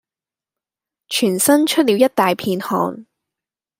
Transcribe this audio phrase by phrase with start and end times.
[1.09, 3.05] 全身出了一大片汗。